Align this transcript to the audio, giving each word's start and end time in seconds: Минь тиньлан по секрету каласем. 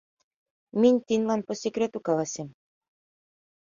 Минь 0.79 1.03
тиньлан 1.07 1.41
по 1.47 1.53
секрету 1.61 1.97
каласем. 2.07 2.47